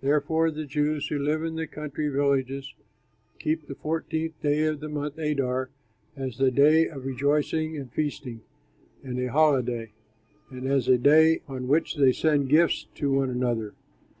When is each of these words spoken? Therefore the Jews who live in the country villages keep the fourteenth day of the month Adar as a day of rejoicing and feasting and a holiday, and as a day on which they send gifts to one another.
Therefore 0.00 0.52
the 0.52 0.64
Jews 0.64 1.08
who 1.08 1.18
live 1.18 1.42
in 1.42 1.56
the 1.56 1.66
country 1.66 2.08
villages 2.08 2.72
keep 3.40 3.66
the 3.66 3.74
fourteenth 3.74 4.40
day 4.40 4.62
of 4.62 4.78
the 4.78 4.88
month 4.88 5.18
Adar 5.18 5.70
as 6.14 6.38
a 6.38 6.52
day 6.52 6.86
of 6.86 7.04
rejoicing 7.04 7.76
and 7.76 7.92
feasting 7.92 8.42
and 9.02 9.18
a 9.18 9.26
holiday, 9.32 9.90
and 10.52 10.68
as 10.68 10.86
a 10.86 10.98
day 10.98 11.40
on 11.48 11.66
which 11.66 11.96
they 11.96 12.12
send 12.12 12.48
gifts 12.48 12.86
to 12.94 13.10
one 13.14 13.28
another. 13.28 13.74